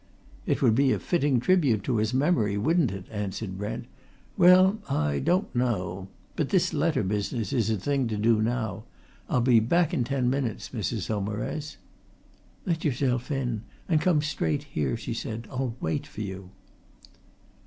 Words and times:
"It 0.47 0.63
would 0.63 0.73
be 0.73 0.91
a 0.93 0.97
fitting 0.99 1.39
tribute 1.39 1.83
to 1.83 1.97
his 1.97 2.11
memory, 2.11 2.57
wouldn't 2.57 2.89
it?" 2.91 3.05
answered 3.11 3.55
Brent. 3.59 3.85
"Well, 4.35 4.79
I 4.89 5.19
don't 5.19 5.55
know. 5.55 6.07
But 6.35 6.49
this 6.49 6.73
letter 6.73 7.03
business 7.03 7.53
is 7.53 7.67
the 7.67 7.77
thing 7.77 8.07
to 8.07 8.17
do 8.17 8.41
now. 8.41 8.85
I'll 9.29 9.41
be 9.41 9.59
back 9.59 9.93
in 9.93 10.03
ten 10.03 10.27
minutes, 10.27 10.69
Mrs. 10.73 11.01
Saumarez." 11.01 11.77
"Let 12.65 12.83
yourself 12.83 13.29
in, 13.29 13.61
and 13.87 14.01
come 14.01 14.23
straight 14.23 14.63
here," 14.63 14.97
she 14.97 15.13
said. 15.13 15.47
"I'll 15.51 15.75
wait 15.79 16.07
for 16.07 16.21
you." 16.21 16.49